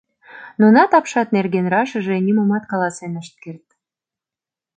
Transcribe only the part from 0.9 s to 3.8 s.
апшат нерген рашыже нимомат каласен ышт керт.